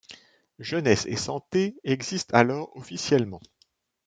[0.57, 3.39] Jeunesse & Santé existe alors officiellement.